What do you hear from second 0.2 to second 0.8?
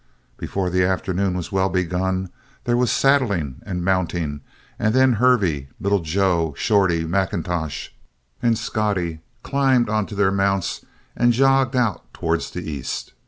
Before